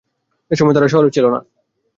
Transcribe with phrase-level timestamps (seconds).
[0.51, 1.39] এ সময় তারা শহরে ছিল না।